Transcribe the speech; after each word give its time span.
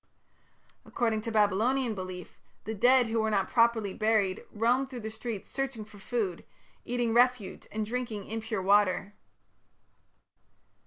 According 0.83 1.21
to 1.21 1.31
Babylonian 1.31 1.93
belief, 1.93 2.39
the 2.63 2.73
dead 2.73 3.05
who 3.05 3.19
were 3.21 3.29
not 3.29 3.47
properly 3.47 3.93
buried 3.93 4.43
roamed 4.51 4.89
through 4.89 5.01
the 5.01 5.11
streets 5.11 5.47
searching 5.47 5.85
for 5.85 5.99
food, 5.99 6.43
eating 6.85 7.13
refuse 7.13 7.67
and 7.71 7.85
drinking 7.85 8.25
impure 8.25 8.63
water. 8.63 9.13